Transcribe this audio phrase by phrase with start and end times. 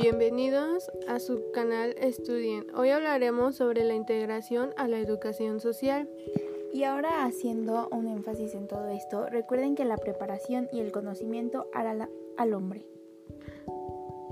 [0.00, 2.66] Bienvenidos a su canal Estudien.
[2.76, 6.08] Hoy hablaremos sobre la integración a la educación social.
[6.72, 11.66] Y ahora haciendo un énfasis en todo esto, recuerden que la preparación y el conocimiento
[11.74, 12.86] hará al hombre.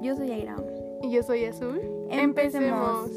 [0.01, 0.55] Yo soy Aira.
[1.03, 1.81] Y yo soy Azul.
[2.11, 3.11] Empecemos.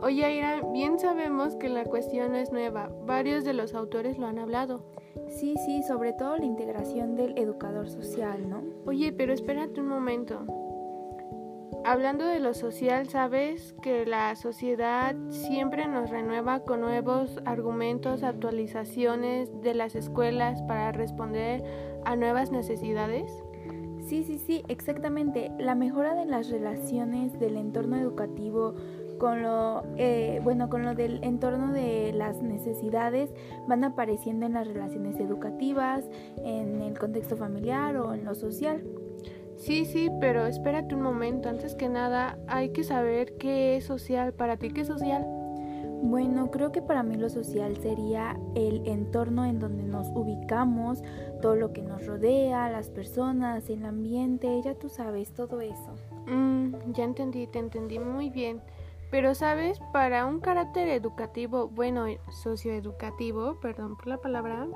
[0.00, 2.90] Oye Aira, bien sabemos que la cuestión no es nueva.
[3.04, 4.86] Varios de los autores lo han hablado.
[5.28, 8.62] Sí, sí, sobre todo la integración del educador social, ¿no?
[8.86, 10.69] Oye, pero espérate un momento.
[11.84, 19.50] Hablando de lo social, sabes que la sociedad siempre nos renueva con nuevos argumentos, actualizaciones
[19.62, 21.62] de las escuelas para responder
[22.04, 23.32] a nuevas necesidades.
[24.06, 25.52] Sí, sí, sí, exactamente.
[25.58, 28.74] La mejora de las relaciones del entorno educativo
[29.20, 33.32] con lo, eh, bueno, con lo del entorno de las necesidades
[33.68, 36.08] van apareciendo en las relaciones educativas,
[36.44, 38.82] en el contexto familiar o en lo social.
[39.60, 41.50] Sí, sí, pero espérate un momento.
[41.50, 44.32] Antes que nada, hay que saber qué es social.
[44.32, 45.22] ¿Para ti qué es social?
[46.02, 51.02] Bueno, creo que para mí lo social sería el entorno en donde nos ubicamos,
[51.42, 55.94] todo lo que nos rodea, las personas, el ambiente, ya tú sabes, todo eso.
[56.26, 58.62] Mm, ya entendí, te entendí muy bien.
[59.10, 64.68] Pero sabes, para un carácter educativo, bueno, socioeducativo, perdón por la palabra,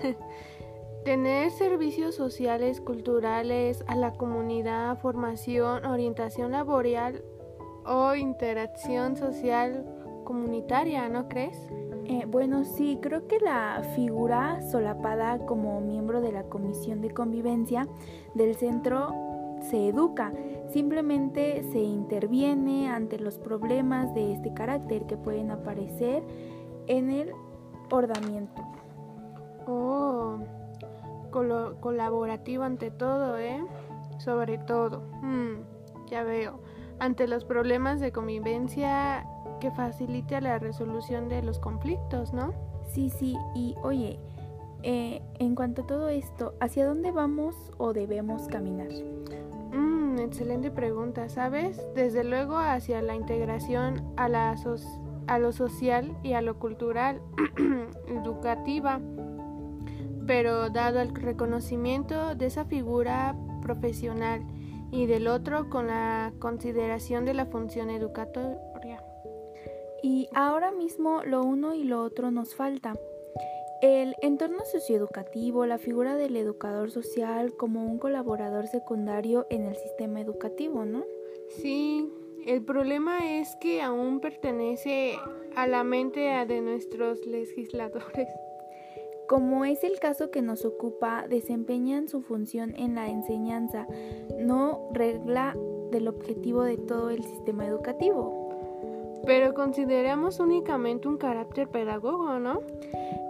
[1.04, 7.22] Tener servicios sociales, culturales, a la comunidad, formación, orientación laboral
[7.84, 9.84] o interacción social
[10.24, 11.58] comunitaria, ¿no crees?
[12.06, 17.86] Eh, bueno, sí, creo que la figura solapada como miembro de la Comisión de Convivencia
[18.34, 19.12] del centro
[19.60, 20.32] se educa,
[20.72, 26.22] simplemente se interviene ante los problemas de este carácter que pueden aparecer
[26.86, 27.32] en el
[27.90, 28.62] ordenamiento.
[29.66, 30.38] Oh
[31.80, 33.64] colaborativo ante todo, ¿eh?
[34.18, 35.02] Sobre todo.
[35.22, 35.62] Mm,
[36.08, 36.60] ya veo.
[37.00, 39.26] Ante los problemas de convivencia
[39.60, 42.54] que facilite la resolución de los conflictos, ¿no?
[42.92, 43.36] Sí, sí.
[43.54, 44.20] Y oye,
[44.82, 48.88] eh, en cuanto a todo esto, ¿hacia dónde vamos o debemos caminar?
[49.72, 51.82] Mm, excelente pregunta, ¿sabes?
[51.94, 54.54] Desde luego hacia la integración a, la
[55.26, 57.20] a lo social y a lo cultural,
[58.06, 59.00] educativa
[60.26, 64.42] pero dado el reconocimiento de esa figura profesional
[64.90, 69.02] y del otro con la consideración de la función educatoria.
[70.02, 72.94] Y ahora mismo lo uno y lo otro nos falta.
[73.82, 80.20] El entorno socioeducativo, la figura del educador social como un colaborador secundario en el sistema
[80.20, 81.04] educativo, ¿no?
[81.48, 82.10] Sí,
[82.46, 85.18] el problema es que aún pertenece
[85.56, 88.28] a la mente de nuestros legisladores
[89.28, 93.86] como es el caso que nos ocupa, desempeñan su función en la enseñanza,
[94.38, 95.56] no regla
[95.90, 98.42] del objetivo de todo el sistema educativo.
[99.26, 102.60] Pero consideramos únicamente un carácter pedagogo, ¿no?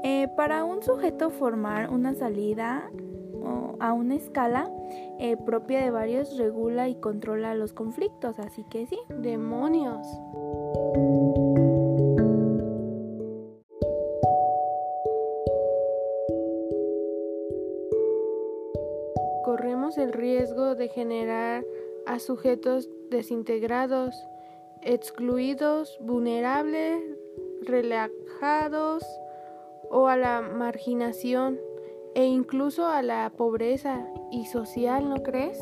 [0.02, 2.90] Eh, para un sujeto formar una salida
[3.80, 4.70] a una escala
[5.18, 8.98] eh, propia de varios regula y controla los conflictos, así que sí.
[9.08, 10.06] Demonios.
[19.98, 21.64] El riesgo de generar
[22.06, 24.14] a sujetos desintegrados,
[24.82, 27.02] excluidos, vulnerables,
[27.62, 29.04] relajados
[29.90, 31.58] o a la marginación
[32.14, 35.58] e incluso a la pobreza y social, ¿no crees?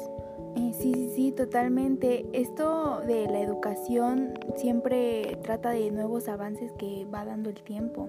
[0.56, 2.26] Eh, sí, sí, sí, totalmente.
[2.32, 8.08] Esto de la educación siempre trata de nuevos avances que va dando el tiempo.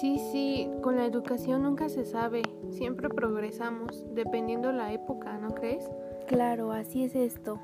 [0.00, 5.88] Sí, sí, con la educación nunca se sabe, siempre progresamos, dependiendo la época, ¿no crees?
[6.26, 7.58] Claro, así es esto.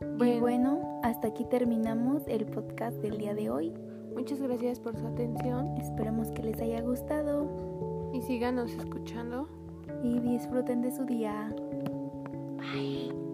[0.00, 0.34] Bueno.
[0.34, 3.74] Y bueno, hasta aquí terminamos el podcast del día de hoy.
[4.14, 5.76] Muchas gracias por su atención.
[5.76, 8.10] Esperemos que les haya gustado.
[8.12, 9.48] Y síganos escuchando.
[10.02, 11.54] Y disfruten de su día.
[12.58, 13.27] Bye.